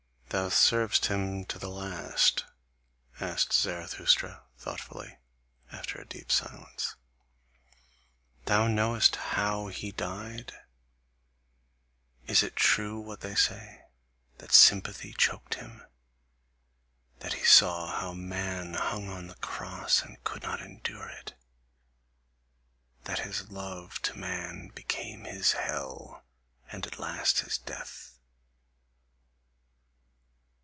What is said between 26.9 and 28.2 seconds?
last his death?"